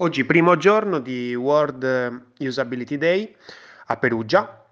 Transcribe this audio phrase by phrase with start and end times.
[0.00, 3.34] Oggi primo giorno di World Usability Day
[3.86, 4.64] a Perugia.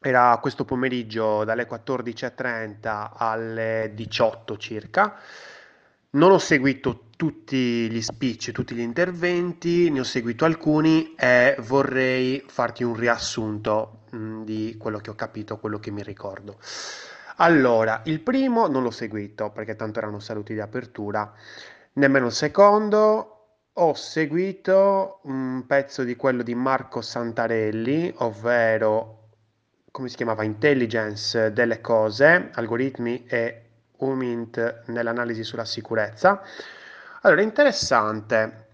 [0.00, 5.16] Era questo pomeriggio dalle 14.30 alle 18 circa.
[6.12, 12.42] Non ho seguito tutti gli speech, tutti gli interventi, ne ho seguito alcuni e vorrei
[12.48, 16.56] farti un riassunto mm, di quello che ho capito, quello che mi ricordo.
[17.36, 21.30] Allora, il primo non l'ho seguito perché tanto erano saluti di apertura,
[21.92, 23.34] nemmeno il secondo.
[23.80, 29.28] Ho seguito un pezzo di quello di Marco Santarelli, ovvero
[29.92, 33.66] come si chiamava Intelligence delle cose, algoritmi e
[33.98, 36.42] UMINT nell'analisi sulla sicurezza.
[37.20, 38.66] Allora, interessante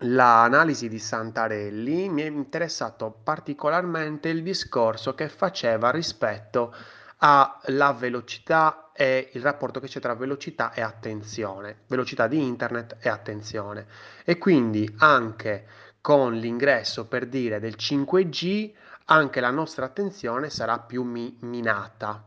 [0.00, 6.74] l'analisi di Santarelli, mi è interessato particolarmente il discorso che faceva rispetto
[7.22, 13.08] alla velocità e il rapporto che c'è tra velocità e attenzione, velocità di internet e
[13.08, 13.86] attenzione.
[14.24, 15.66] E quindi anche
[16.00, 18.72] con l'ingresso per dire del 5G,
[19.06, 22.24] anche la nostra attenzione sarà più mi- minata.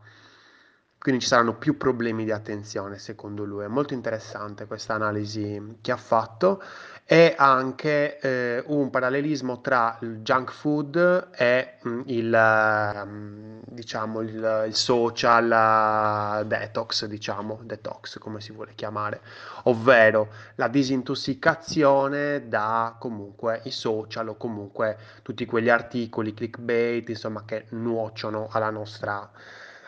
[1.04, 3.62] Quindi ci saranno più problemi di attenzione, secondo lui.
[3.64, 6.62] È molto interessante questa analisi che ha fatto
[7.04, 14.22] e anche eh, un parallelismo tra il junk food e mh, mm, il, um, diciamo,
[14.22, 19.20] il, il social uh, detox, diciamo, detox come si vuole chiamare,
[19.64, 27.66] ovvero la disintossicazione da comunque i social o comunque tutti quegli articoli clickbait, insomma, che
[27.72, 29.30] nuociono alla nostra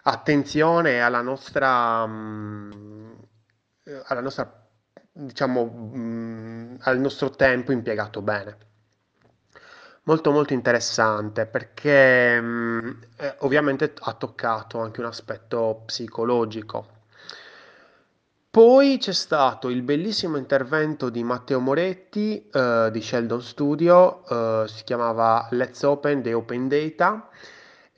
[0.09, 3.17] attenzione alla nostra, um,
[4.07, 4.69] alla nostra
[5.13, 8.59] diciamo, mh, al nostro tempo impiegato bene.
[10.05, 16.95] Molto molto interessante perché mh, eh, ovviamente ha toccato anche un aspetto psicologico.
[18.49, 24.85] Poi c'è stato il bellissimo intervento di Matteo Moretti eh, di Sheldon Studio, eh, si
[24.85, 27.29] chiamava Let's Open the Open Data.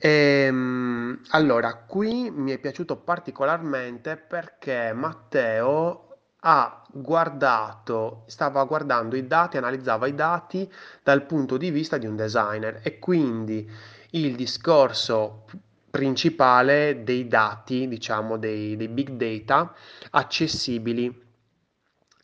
[0.01, 6.05] Ehm, allora, qui mi è piaciuto particolarmente perché Matteo
[6.41, 10.71] ha guardato, stava guardando i dati, analizzava i dati
[11.03, 13.69] dal punto di vista di un designer e quindi
[14.11, 15.45] il discorso
[15.89, 19.73] principale dei dati, diciamo dei, dei big data
[20.11, 21.27] accessibili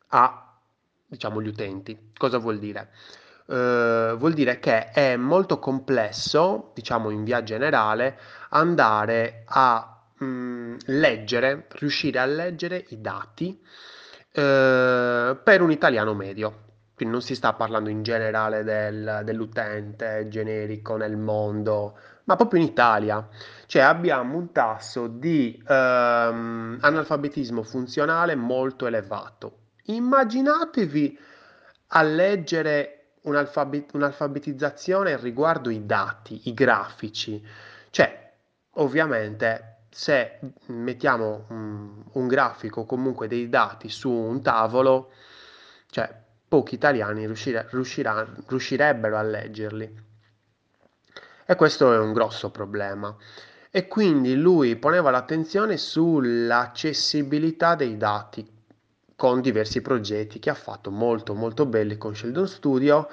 [0.09, 0.57] a
[1.07, 2.11] diciamo gli utenti.
[2.17, 2.89] Cosa vuol dire?
[3.45, 8.17] Uh, vuol dire che è molto complesso, diciamo in via generale,
[8.49, 13.61] andare a mh, mm, leggere, riuscire a leggere i dati
[14.31, 16.63] eh, per un italiano medio.
[16.95, 22.67] Quindi non si sta parlando in generale del, dell'utente generico nel mondo, ma proprio in
[22.67, 23.27] Italia.
[23.65, 29.57] Cioè abbiamo un tasso di ehm, analfabetismo funzionale molto elevato.
[29.87, 31.19] Immaginatevi
[31.87, 37.43] a leggere un'alfabet- un'alfabetizzazione riguardo i dati, i grafici.
[37.89, 38.33] Cioè,
[38.71, 45.11] ovviamente se mettiamo un, un grafico o comunque dei dati su un tavolo,
[45.89, 46.13] cioè
[46.47, 50.03] pochi italiani riuscire, riuscirebbero a leggerli.
[51.45, 53.15] E questo è un grosso problema.
[53.69, 58.54] E quindi lui poneva l'attenzione sull'accessibilità dei dati
[59.15, 63.07] con diversi progetti che ha fatto molto molto belli con Sheldon Studio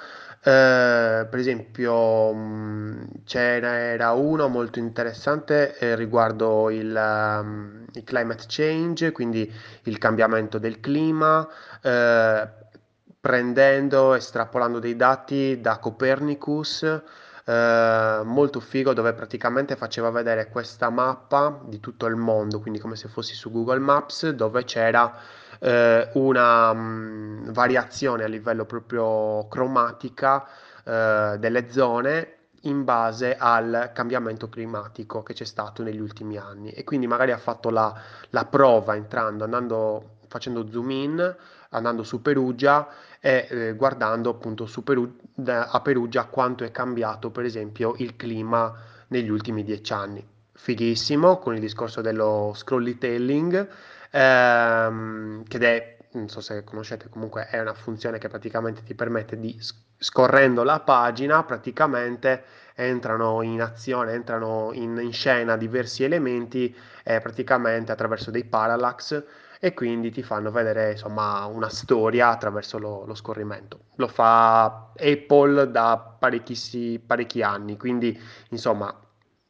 [0.45, 9.13] eh, per esempio, mh, c'era uno molto interessante eh, riguardo il, um, il, climate change,
[9.13, 9.51] quindi
[9.85, 11.49] il cambiamento del clima,
[11.81, 12.49] eh,
[13.21, 16.83] prendendo, estrapolando dei dati da Copernicus.
[17.45, 22.97] Eh, molto figo dove praticamente faceva vedere questa mappa di tutto il mondo, quindi come
[22.97, 29.47] se fossi su Google Maps, dove c'era eh, una mh, mm, variazione a livello proprio
[29.49, 30.45] cromatica
[30.85, 36.85] eh, delle zone in base al cambiamento climatico che c'è stato negli ultimi anni e
[36.85, 37.93] quindi magari ha fatto la,
[38.31, 41.37] la prova entrando, andando, facendo zoom in,
[41.71, 42.89] andando su Perugia
[43.21, 48.73] e eh, guardando appunto Peru, a Perugia quanto è cambiato per esempio il clima
[49.09, 50.25] negli ultimi dieci anni.
[50.55, 53.69] Fighissimo con il discorso dello scrollytelling
[54.13, 59.39] ehm, che è, non so se conoscete, comunque è una funzione che praticamente ti permette
[59.39, 59.59] di,
[59.99, 62.45] scorrendo la pagina, praticamente
[62.75, 66.75] entrano in azione, entrano in, in scena diversi elementi
[67.05, 69.25] eh, praticamente attraverso dei parallax
[69.61, 73.85] e quindi ti fanno vedere insomma una storia attraverso lo, lo scorrimento.
[73.97, 78.93] Lo fa Apple da parecchi anni, quindi insomma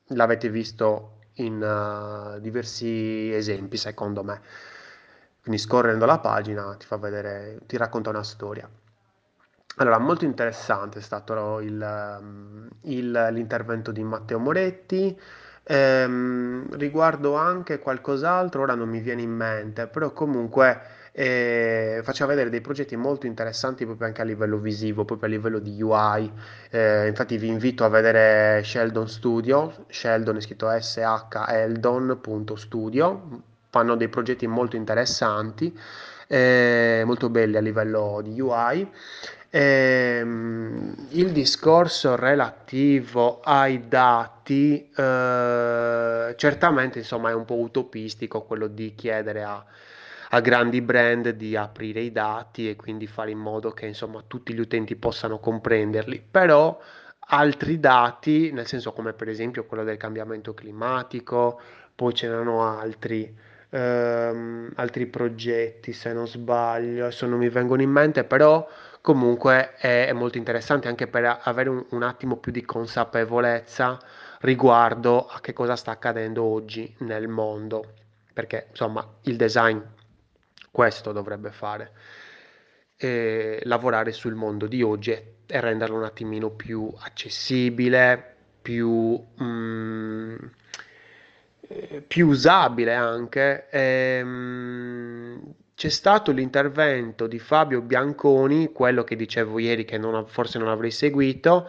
[0.09, 4.41] l'avete visto in uh, diversi esempi, secondo me.
[5.43, 8.69] Quindi scorrendo la pagina ti fa vedere, ti racconta una storia.
[9.77, 15.19] Allora, molto interessante è stato il, ehm, il- l'intervento di Matteo Moretti.
[15.65, 20.81] Ehm, riguardo anche qualcos'altro, ora non mi viene in mente, però comunque
[21.13, 25.59] eh, faceva vedere dei progetti molto interessanti proprio anche a livello visivo, proprio a livello
[25.59, 26.33] di UI.
[26.71, 34.47] Eh, infatti vi invito a vedere Sheldon Studio, Sheldon è scritto S-H-Eldon.studio, fanno dei progetti
[34.47, 35.79] molto interessanti,
[36.27, 38.91] eh, molto belli a livello di UI.
[39.55, 48.95] Ehm, il discorso relativo ai dati, eh, certamente insomma è un po' utopistico quello di
[48.95, 49.63] chiedere a,
[50.35, 54.55] a grandi brand di aprire i dati e quindi fare in modo che insomma tutti
[54.55, 56.79] gli utenti possano comprenderli, però
[57.29, 61.61] altri dati, nel senso come per esempio quello del cambiamento climatico,
[61.95, 63.35] poi ce n'erano altri
[63.71, 68.67] ehm, altri progetti, se non sbaglio, adesso non mi vengono in mente, però
[69.03, 73.99] comunque è, è molto interessante anche per avere un, un attimo più di consapevolezza
[74.41, 77.85] riguardo a che cosa sta accadendo oggi nel mondo,
[78.33, 79.79] perché insomma il design
[80.73, 81.93] questo dovrebbe fare,
[82.97, 89.25] e lavorare sul mondo di oggi e, e renderlo un attimino più accessibile, più...
[89.41, 90.37] mm,
[91.73, 93.69] eh, più usabile anche.
[93.71, 100.69] Ehm, c'è stato l'intervento di Fabio Bianconi, quello che dicevo ieri che non, forse non
[100.69, 101.69] avrei seguito,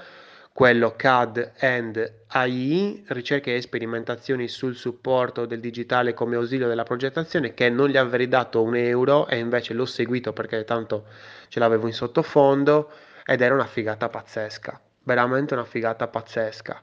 [0.54, 7.56] quello CAD and AI, ricerche e sperimentazioni sul supporto del digitale come ausilio della progettazione,
[7.56, 11.08] che non gli avrei dato un euro e invece l'ho seguito perché tanto
[11.48, 12.92] ce l'avevo in sottofondo
[13.26, 16.82] ed era una figata pazzesca, veramente una figata pazzesca.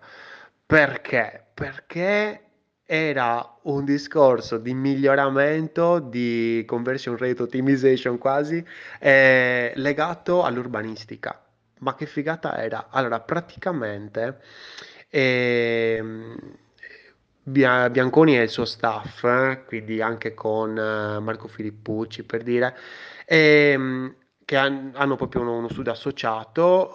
[0.67, 1.47] Perché?
[1.55, 2.45] Perché
[2.85, 8.65] era un discorso di miglioramento, di conversion rate optimization quasi,
[8.99, 11.41] eh, legato all'urbanistica.
[11.81, 12.89] Ma che figata era?
[12.91, 14.41] Allora, praticamente
[17.43, 22.77] Bia- Bianconi e il suo staff, eh, quindi anche con eh, Marco Filippucci per dire,
[23.27, 24.15] ehm,
[24.51, 26.91] che han- hanno proprio uno, uno studio associato,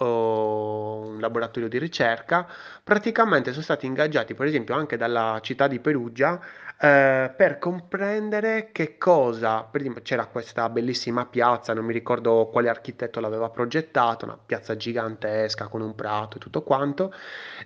[1.06, 2.46] un laboratorio di ricerca,
[2.84, 6.38] praticamente sono stati ingaggiati per esempio anche dalla città di Perugia
[6.78, 12.68] eh, per comprendere che cosa, per esempio c'era questa bellissima piazza, non mi ricordo quale
[12.68, 17.10] architetto l'aveva progettata, una piazza gigantesca con un prato e tutto quanto,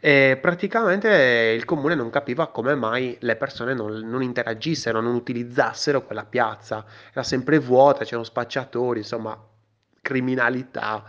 [0.00, 1.08] e praticamente
[1.56, 6.84] il comune non capiva come mai le persone non, non interagissero, non utilizzassero quella piazza,
[7.12, 9.36] era sempre vuota, c'erano spacciatori, insomma,
[10.10, 11.04] criminalità.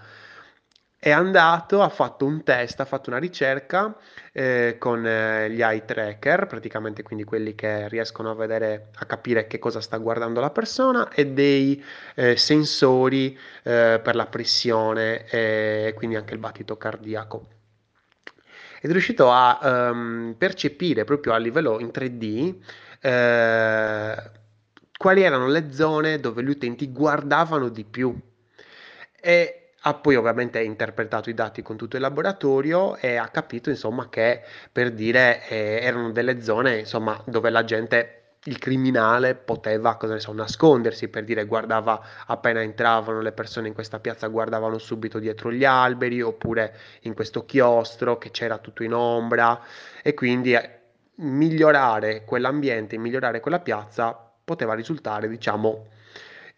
[0.95, 3.98] È andato, ha fatto un test, ha fatto una ricerca
[4.31, 9.48] eh, con eh, gli eye tracker, praticamente quindi quelli che riescono a vedere, a capire
[9.48, 11.83] che cosa sta guardando la persona, e dei
[12.13, 17.48] eh, sensori eh, per la pressione e quindi anche il battito cardiaco.
[18.80, 22.56] Ed è riuscito a ehm, percepire proprio a livello in 3D
[23.01, 24.31] eh,
[24.95, 28.15] quali erano le zone dove gli utenti guardavano di più.
[29.21, 34.09] E ha poi ovviamente interpretato i dati con tutto il laboratorio e ha capito insomma
[34.09, 40.13] che per dire eh, erano delle zone insomma dove la gente il criminale poteva, cosa
[40.13, 45.19] ne so, nascondersi per dire guardava appena entravano le persone in questa piazza guardavano subito
[45.19, 49.62] dietro gli alberi oppure in questo chiostro che c'era tutto in ombra.
[50.01, 50.79] E quindi eh,
[51.17, 55.88] migliorare quell'ambiente, migliorare quella piazza poteva risultare diciamo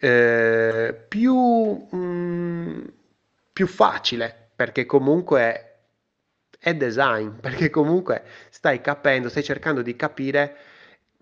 [0.03, 2.93] eh, più, mh,
[3.53, 5.67] più facile, perché comunque
[6.59, 10.55] è design, perché comunque stai capendo, stai cercando di capire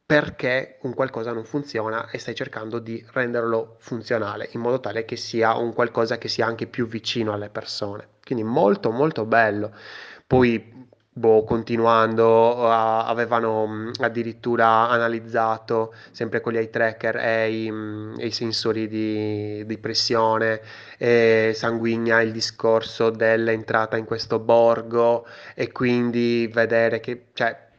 [0.06, 5.16] perché un qualcosa non funziona e stai cercando di renderlo funzionale in modo tale che
[5.16, 8.08] sia un qualcosa che sia anche più vicino alle persone.
[8.26, 9.74] Quindi molto molto bello.
[10.28, 17.72] Poi boh, continuando, a- avevano mh, addirittura analizzato sempre con gli eye tracker e i,
[17.72, 20.62] mh, e i sensori di, di pressione
[20.98, 25.25] eh, sanguigna il discorso dell'entrata in questo borgo
[25.56, 27.70] e quindi vedere che, cioè,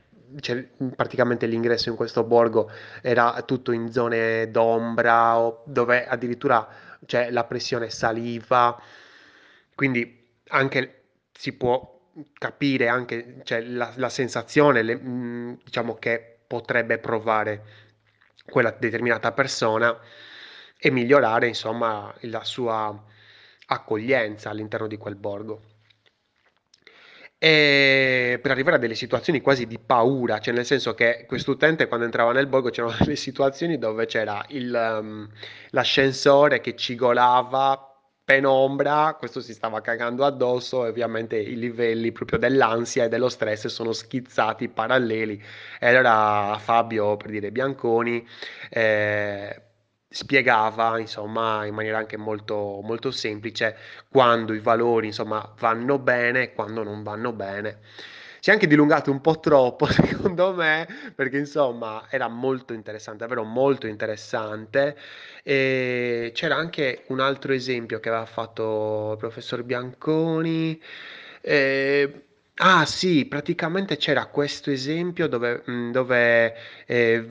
[0.41, 2.71] c'è- praticamente l'ingresso in questo borgo
[3.03, 6.67] era tutto in zone d'ombra o dove addirittura
[7.05, 8.79] c'è la pressione saliva,
[9.75, 11.92] quindi anche si può
[12.39, 17.63] capire anche cioè, la, la sensazione, le- mh, diciamo, che potrebbe provare
[18.45, 19.99] quella determinata persona
[20.79, 23.03] e migliorare, insomma, la sua
[23.67, 25.63] accoglienza all'interno di quel borgo.
[27.39, 32.05] E per arrivare a delle situazioni quasi di paura, cioè nel senso che quest'utente quando
[32.05, 35.29] entrava nel borgo c'erano delle situazioni dove c'era il, um,
[35.71, 37.92] l'ascensore che cigolava
[38.33, 43.67] penombra, questo si stava cagando addosso e ovviamente i livelli proprio dell'ansia e dello stress
[43.67, 45.43] sono schizzati paralleli.
[45.79, 48.27] Era Fabio, per dire Bianconi,
[48.71, 49.63] eh,
[50.09, 53.77] spiegava insomma in maniera anche molto, molto semplice
[54.09, 57.81] quando i valori insomma vanno bene e quando non vanno bene
[58.43, 63.45] si è anche dilungato un po' troppo, secondo me, perché insomma era molto interessante, davvero
[63.45, 64.97] molto interessante.
[65.45, 70.81] E c'era anche un altro esempio che aveva fatto il professor Bianconi.
[71.41, 76.55] Eh, Ah sì, praticamente c'era questo esempio dove, dove
[76.87, 77.27] eh,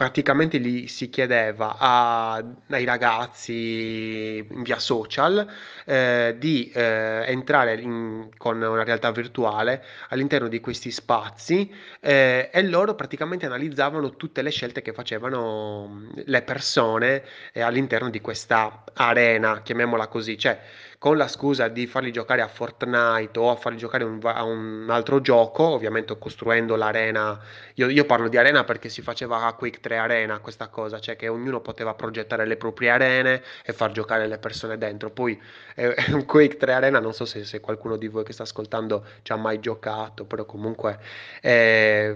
[0.00, 5.46] praticamente gli si chiedeva a- ai ragazzi via social
[5.84, 12.62] eh, di eh, entrare in- con una realtà virtuale all'interno di questi spazi eh, e
[12.62, 18.84] loro praticamente analizzavano tutte le scelte che facevano mh, le persone eh, all'interno di questa
[18.94, 20.58] arena, chiamiamola così, cioè
[21.00, 24.86] con la scusa di farli giocare a Fortnite o a farli giocare un- a un
[24.90, 27.40] altro gioco, ovviamente costruendo l'arena.
[27.76, 31.16] Io, io parlo di arena perché si faceva a Quake 3 Arena questa cosa, cioè
[31.16, 35.10] che ognuno poteva progettare le proprie arene e far giocare le persone dentro.
[35.10, 35.40] Poi
[35.74, 35.94] eh,
[36.26, 39.36] Quake 3 Arena, non so se, se qualcuno di voi che sta ascoltando ci ha
[39.36, 40.98] mai giocato, però comunque
[41.40, 42.12] è,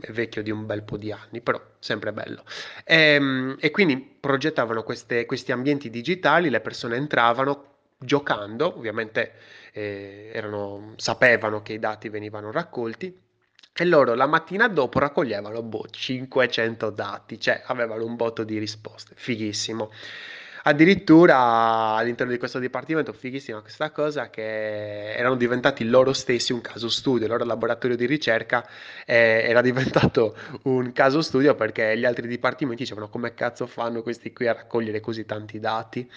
[0.00, 2.42] è vecchio di un bel po' di anni, però sempre bello.
[2.84, 9.32] E, e quindi progettavano queste- questi ambienti digitali, le persone entravano giocando, ovviamente
[9.72, 13.24] eh, erano- sapevano che i dati venivano raccolti
[13.78, 19.14] e loro la mattina dopo raccoglievano boh, 500 dati, cioè avevano un botto di risposte,
[19.16, 19.90] fighissimo.
[20.64, 26.88] Addirittura all'interno di questo dipartimento, fighissima questa cosa, che erano diventati loro stessi un caso
[26.88, 28.66] studio, il loro laboratorio di ricerca
[29.04, 30.34] eh, era diventato
[30.64, 34.98] un caso studio perché gli altri dipartimenti dicevano come cazzo fanno questi qui a raccogliere
[35.00, 36.10] così tanti dati.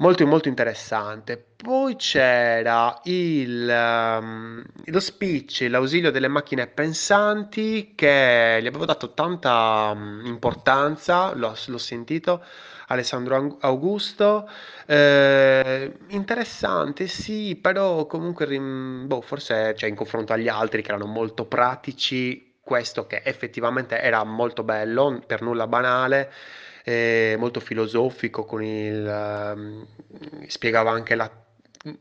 [0.00, 1.36] Molto molto interessante.
[1.56, 9.92] Poi c'era il, ehm, lo speech, l'ausilio delle macchine pensanti che gli avevo dato tanta
[9.94, 12.44] mm, importanza, l'ho l'ho sentito,
[12.88, 14.48] Alessandro Augusto.
[14.86, 18.46] Eh, interessante, sì, però comunque
[19.04, 24.22] boh, forse cioè, in confronto agli altri che erano molto pratici, questo che effettivamente era
[24.22, 26.30] molto bello, per nulla banale
[26.90, 29.86] eh, molto filosofico, con il, ehm,
[30.46, 31.30] spiegava anche la-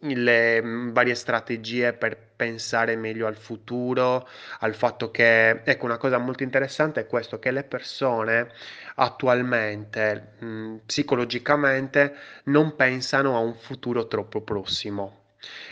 [0.01, 4.27] le varie strategie per pensare meglio al futuro,
[4.60, 8.50] al fatto che, ecco, una cosa molto interessante è questo, che le persone
[8.96, 12.15] attualmente, mh, psicologicamente,
[12.46, 15.15] non pensano a un futuro troppo prossimo.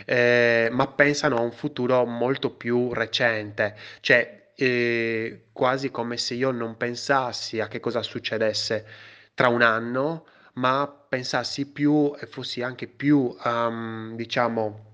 [0.05, 6.51] eh, ma pensano a un futuro molto più recente, cioè eh, quasi come se io
[6.51, 8.85] non pensassi a che cosa succedesse
[9.33, 14.93] tra un anno, ma pensassi più e fossi anche più, ehm, diciamo,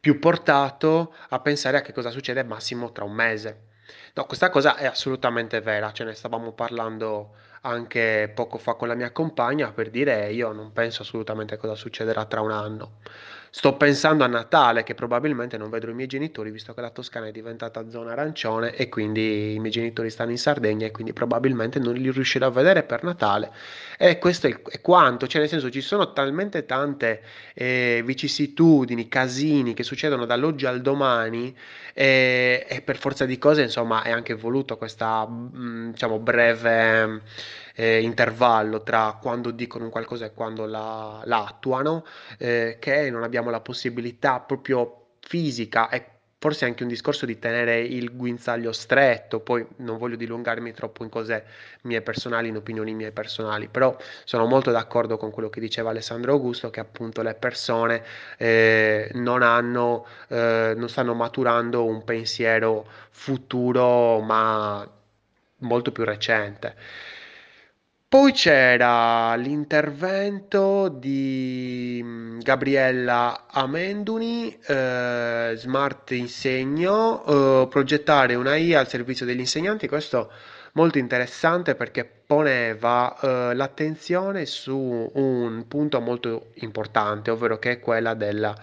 [0.00, 3.72] più portato a pensare a che cosa succede massimo tra un mese.
[4.14, 8.94] No, questa cosa è assolutamente vera, ce ne stavamo parlando anche poco fa con la
[8.94, 12.98] mia compagna per dire io non penso assolutamente a cosa succederà tra un anno.
[13.56, 17.28] Sto pensando a Natale che probabilmente non vedrò i miei genitori visto che la Toscana
[17.28, 21.78] è diventata zona arancione e quindi i miei genitori stanno in Sardegna e quindi probabilmente
[21.78, 23.52] non li riuscirò a vedere per Natale.
[23.96, 27.22] E questo è, quanto, cioè nel senso ci sono talmente tante
[27.54, 31.56] eh, vicissitudini, casini che succedono dall'oggi al domani
[31.94, 37.20] e, e per forza di cose, insomma, è anche voluto questa, mh, diciamo, breve
[37.74, 42.04] eh, intervallo tra quando dicono qualcosa e quando la, la attuano,
[42.38, 46.14] eh, che non abbiamo la possibilità proprio fisica e
[46.44, 51.08] forse anche un discorso di tenere il guinzaglio stretto, poi non voglio dilungarmi troppo in
[51.08, 51.46] cose
[51.84, 56.32] mie personali, in opinioni mie personali, però sono molto d'accordo con quello che diceva Alessandro
[56.32, 58.04] Augusto, che appunto le persone
[58.36, 64.86] eh, non hanno, eh, non stanno maturando un pensiero futuro, ma
[65.60, 66.76] molto più recente.
[68.08, 77.24] Poi c'era l'intervento di mm, Gabriella Amenduni, eh, Smart Insegno,
[77.64, 79.88] eh, progettare una IA al servizio degli insegnanti.
[79.88, 80.30] Questo
[80.74, 88.14] molto interessante perché poneva eh, l'attenzione su un punto molto importante, ovvero che è quella
[88.14, 88.54] della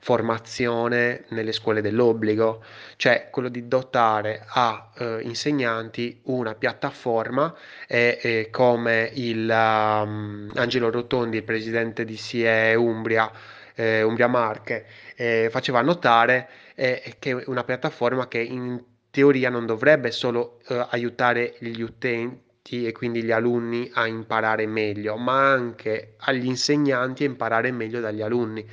[0.00, 2.62] formazione nelle scuole dell'obbligo,
[2.96, 7.54] cioè quello di dotare a eh, insegnanti una piattaforma
[7.86, 13.30] e, e come il um, Angelo Rotondi, il presidente di SIE Umbria,
[13.74, 18.80] eh, Umbria Marche, eh, faceva notare eh, che è una piattaforma che in
[19.10, 25.16] teoria non dovrebbe solo eh, aiutare gli utenti e quindi gli alunni a imparare meglio,
[25.16, 28.66] ma anche agli insegnanti a imparare meglio dagli alunni,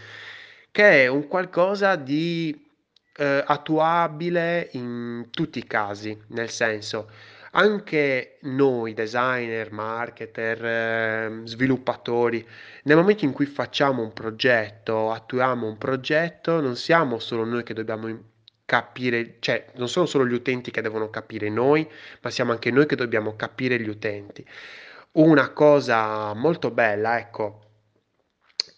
[0.71, 2.67] che è un qualcosa di
[3.17, 7.09] eh, attuabile in tutti i casi, nel senso
[7.55, 12.45] anche noi designer, marketer, eh, sviluppatori,
[12.83, 17.73] nel momento in cui facciamo un progetto, attuiamo un progetto, non siamo solo noi che
[17.73, 18.07] dobbiamo
[18.65, 21.87] capire, cioè non sono solo gli utenti che devono capire noi,
[22.21, 24.45] ma siamo anche noi che dobbiamo capire gli utenti.
[25.13, 27.61] Una cosa molto bella, ecco,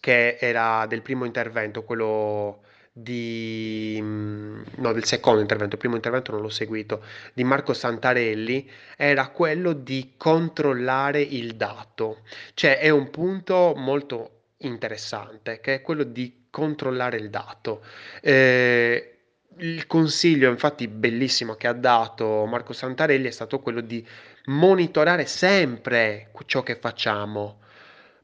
[0.00, 6.32] che era del primo intervento, quello di, mm, no, del secondo intervento, il primo intervento
[6.32, 7.02] non l'ho seguito,
[7.32, 12.22] di Marco Santarelli, era quello di controllare il dato.
[12.54, 17.84] Cioè è un punto molto interessante, che è quello di controllare il dato.
[18.20, 19.17] Eh,
[19.60, 24.06] il consiglio, infatti, bellissimo che ha dato Marco Santarelli è stato quello di
[24.46, 27.60] monitorare sempre ciò che facciamo.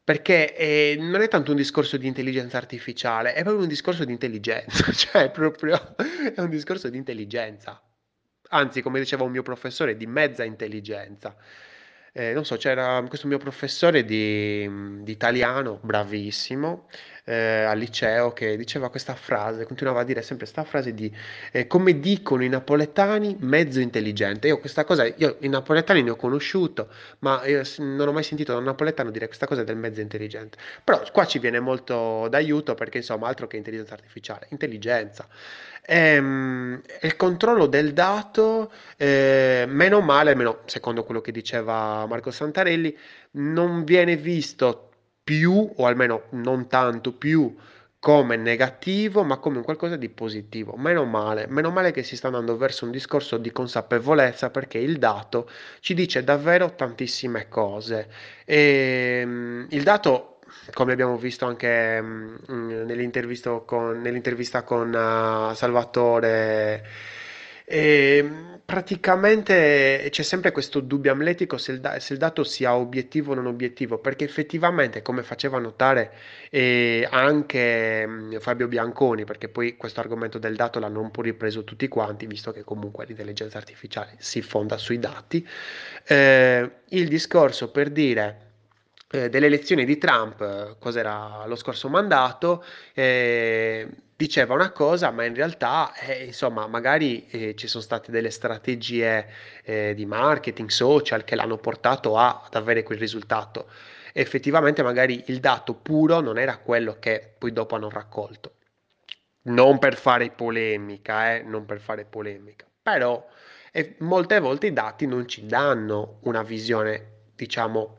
[0.05, 4.12] Perché eh, non è tanto un discorso di intelligenza artificiale, è proprio un discorso di
[4.12, 7.83] intelligenza, cioè proprio è un discorso di intelligenza.
[8.50, 11.35] Anzi, come diceva un mio professore, di mezza intelligenza.
[12.12, 16.87] Eh, non so, c'era questo mio professore di, di italiano, bravissimo,
[17.25, 21.12] eh, al liceo che diceva questa frase, continuava a dire sempre questa frase di
[21.52, 24.49] eh, come dicono i napoletani, mezzo intelligente.
[24.49, 26.88] Io questa cosa, io i napoletani ne ho conosciuto,
[27.21, 27.43] ma
[27.78, 30.59] non ho mai sentito da un napoletano dire questa cosa del mezzo intelligente.
[30.83, 35.26] Però qua ci viene molto d'aiuto perché insomma altro che intelligenza artificiale, intelligenza.
[35.87, 42.97] Ehm, il controllo del dato, eh, meno male, almeno secondo quello che diceva Marco Santarelli,
[43.33, 44.93] non viene visto
[45.25, 47.57] più, o almeno non tanto più,
[48.04, 50.76] come negativo, ma come qualcosa di positivo.
[50.76, 54.99] Meno male, meno male che si sta andando verso un discorso di consapevolezza perché il
[54.99, 55.49] dato
[55.81, 58.11] ci dice davvero tantissime cose.
[58.45, 60.40] E, um, il dato,
[60.75, 62.38] come abbiamo visto anche um,
[62.85, 66.85] nell'intervista con, nell'intervista con uh, Salvatore,
[67.64, 73.33] e, praticamente c'è sempre questo dubbio amletico se il, da- se il dato sia obiettivo
[73.33, 76.12] o non obiettivo, perché effettivamente, come faceva notare
[76.50, 81.64] eh, anche mh, Fabio Bianconi, perché poi questo argomento del dato l'hanno un po' ripreso
[81.64, 85.46] tutti quanti, visto che comunque l'intelligenza artificiale si fonda sui dati,
[86.07, 88.40] eh, il discorso per dire
[89.11, 95.35] eh, delle elezioni di Trump, cos'era lo scorso mandato, eh, diceva una cosa, ma in
[95.35, 99.27] realtà, eh, insomma, magari eh, ci sono state delle strategie
[99.64, 103.68] eh, di marketing social che l'hanno portato a, ad avere quel risultato.
[104.16, 108.55] effettivamente, magari il dato puro non era quello che poi dopo hanno raccolto.
[109.46, 113.27] Non per fare polemica, eh, non per fare polemica, però
[113.98, 117.96] molte volte i dati non ci danno una visione, diciamo,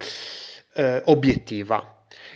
[0.73, 1.94] eh, obiettiva.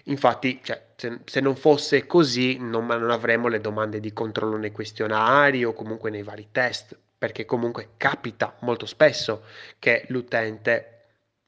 [0.09, 4.71] Infatti, cioè, se, se, non fosse così, non, non avremmo le domande di controllo nei
[4.71, 9.43] questionari o comunque nei vari test, perché comunque capita molto spesso
[9.77, 10.95] che l'utente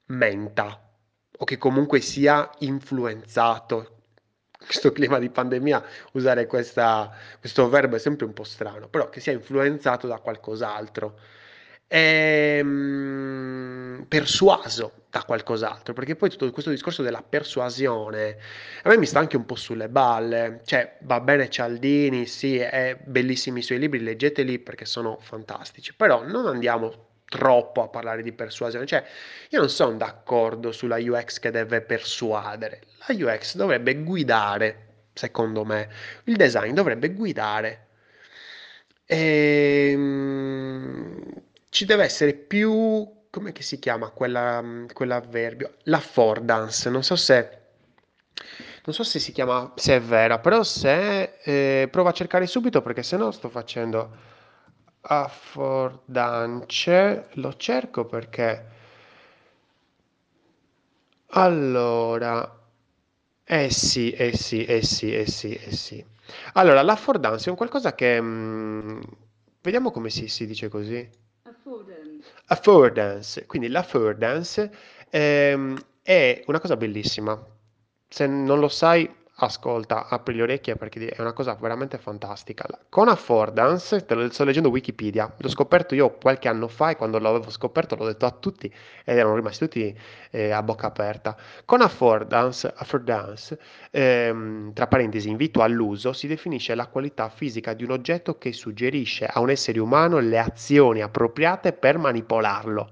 [0.07, 0.79] menta
[1.37, 3.97] o che comunque sia influenzato.
[4.59, 9.09] In questo clima di pandemia usare questa, questo verbo è sempre un po' strano, però
[9.09, 11.17] che sia influenzato da qualcos'altro
[11.93, 18.37] ehm, persuaso da qualcos'altro, perché poi tutto questo discorso della persuasione
[18.83, 22.97] a me mi sta anche un po' sulle balle, cioè va bene Cialdini, sì, è
[23.03, 28.31] bellissimi i suoi libri, leggeteli perché sono fantastici, però non andiamo troppo a parlare di
[28.31, 29.03] persuasione, cioè
[29.49, 35.89] io non sono d'accordo sulla UX che deve persuadere, la UX dovrebbe guidare, secondo me,
[36.25, 37.87] il design dovrebbe guidare.
[39.09, 39.70] Ehm
[41.81, 44.63] ci deve essere più, come si chiama quella,
[44.93, 45.77] quell'avverbio?
[45.85, 47.59] L'affordance, non so se,
[48.85, 52.81] non so se si chiama, se è vera, però se, eh, prova a cercare subito
[52.81, 54.09] perché se no sto facendo
[55.01, 56.59] affordance,
[57.33, 58.65] lo cerco perché,
[61.33, 62.59] allora,
[63.43, 66.03] eh sì, eh sì, eh sì, eh sì, eh sì.
[66.53, 69.01] Allora, l'affordance è un qualcosa che, mh,
[69.61, 71.09] vediamo come si, si dice così.
[72.51, 74.69] Affordance, quindi l'affordance
[75.09, 77.41] ehm, è una cosa bellissima.
[78.09, 79.09] Se non lo sai,
[79.45, 82.65] ascolta, apri le orecchie perché è una cosa veramente fantastica.
[82.89, 87.19] Con affordance, te lo sto leggendo Wikipedia, l'ho scoperto io qualche anno fa e quando
[87.19, 88.71] l'avevo scoperto l'ho detto a tutti
[89.03, 89.97] ed erano rimasti tutti
[90.31, 91.35] eh, a bocca aperta.
[91.65, 93.59] Con affordance, affordance
[93.91, 99.25] ehm, tra parentesi, invito all'uso, si definisce la qualità fisica di un oggetto che suggerisce
[99.25, 102.89] a un essere umano le azioni appropriate per manipolarlo.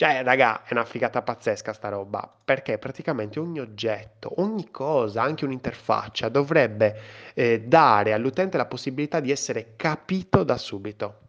[0.00, 5.44] Cioè, raga, è una figata pazzesca sta roba, perché praticamente ogni oggetto, ogni cosa, anche
[5.44, 7.00] un'interfaccia, dovrebbe
[7.34, 11.27] eh, dare all'utente la possibilità di essere capito da subito.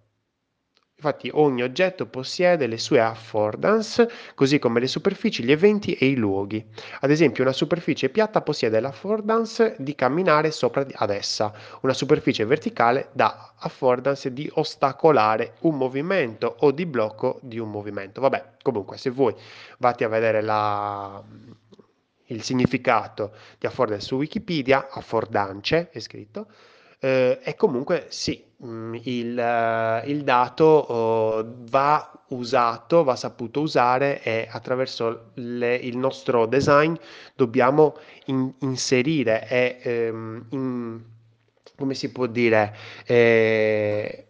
[1.02, 6.16] Infatti ogni oggetto possiede le sue affordance, così come le superfici, gli eventi e i
[6.16, 6.62] luoghi.
[7.00, 13.12] Ad esempio una superficie piatta possiede l'affordance di camminare sopra ad essa, una superficie verticale
[13.14, 18.20] dà affordance di ostacolare un movimento o di blocco di un movimento.
[18.20, 19.34] Vabbè, comunque se voi
[19.78, 21.24] vate a vedere la,
[22.26, 26.48] il significato di affordance su Wikipedia, affordance è scritto,
[27.00, 34.22] eh, e comunque sì, mm, il, eh, il dato oh, va usato, va saputo usare
[34.22, 36.94] e attraverso le- il nostro design
[37.36, 41.02] dobbiamo in- inserire e ehm, in-
[41.76, 44.28] come si può dire, eh,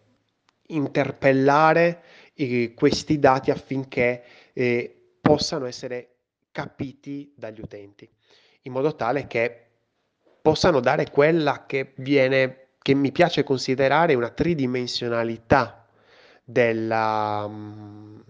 [0.68, 2.02] interpellare
[2.34, 6.08] eh, questi dati affinché eh, possano essere
[6.52, 8.08] capiti dagli utenti,
[8.62, 9.64] in modo tale che
[10.42, 15.86] possano dare quella che viene, che mi piace considerare una tridimensionalità
[16.44, 18.20] della, mm,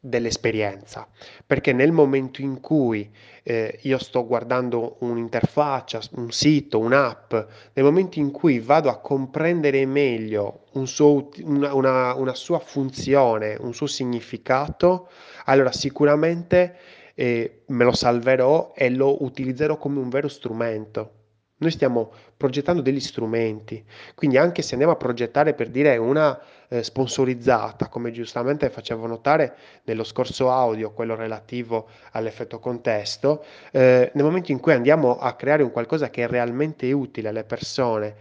[0.00, 1.08] dell'esperienza,
[1.46, 3.10] perché nel momento in cui
[3.42, 7.32] eh, io sto guardando un'interfaccia, un sito, un'app,
[7.72, 13.56] nel momento in cui vado a comprendere meglio un suo, una, una, una sua funzione,
[13.60, 15.08] un suo significato,
[15.46, 16.76] allora sicuramente
[17.14, 21.17] eh, me lo salverò e lo utilizzerò come un vero strumento.
[21.60, 26.84] Noi stiamo progettando degli strumenti, quindi anche se andiamo a progettare per dire una eh,
[26.84, 34.52] sponsorizzata, come giustamente facevo notare nello scorso audio, quello relativo all'effetto contesto, eh, nel momento
[34.52, 38.14] in cui andiamo a creare un qualcosa che è realmente utile alle persone,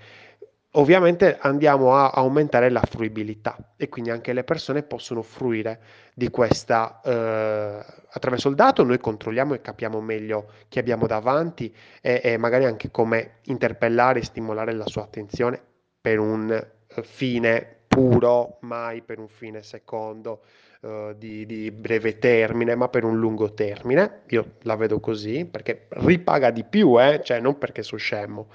[0.77, 5.79] ovviamente andiamo a aumentare la fruibilità e quindi anche le persone possono fruire
[6.13, 12.21] di questa eh, attraverso il dato noi controlliamo e capiamo meglio chi abbiamo davanti e,
[12.23, 15.61] e magari anche come interpellare e stimolare la sua attenzione
[15.99, 20.43] per un eh, fine puro, mai per un fine secondo
[20.81, 24.21] uh, di, di, breve termine, ma per un lungo termine.
[24.27, 27.21] Io la vedo così perché ripaga di più, eh?
[27.23, 28.49] cioè non perché sono scemo.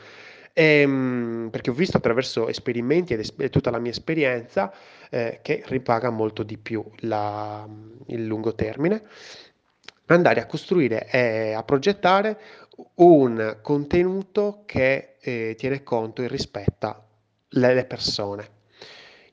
[0.54, 4.72] Ehm, perché ho visto attraverso esperimenti ed es- tutta la mia esperienza
[5.10, 7.66] eh, che ripaga molto di più la,
[8.08, 9.02] il lungo termine.
[10.06, 12.38] Andare a costruire e a progettare
[12.96, 17.02] un contenuto che eh, tiene conto e rispetta
[17.50, 18.60] le, le persone.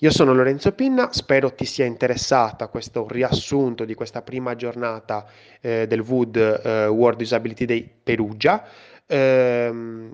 [0.02, 5.26] Io sono Lorenzo Pinna, spero ti sia interessata questo riassunto di questa prima giornata
[5.60, 8.66] eh, del Wood eh, World Disability Day Perugia.
[9.06, 10.10] Eh,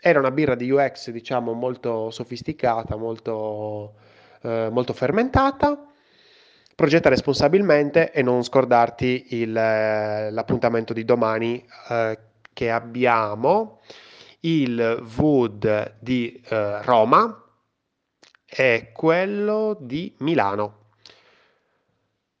[0.00, 3.94] era una birra di UX, diciamo, molto sofisticata, molto,
[4.42, 5.86] eh, molto fermentata.
[6.74, 12.18] Progetta responsabilmente e non scordarti il, eh, l'appuntamento di domani eh,
[12.52, 13.80] che abbiamo
[14.40, 17.42] il Wood di eh, Roma
[18.44, 20.84] e quello di Milano.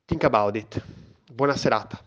[0.04, 0.82] Think about it.
[1.32, 2.05] Buona serata.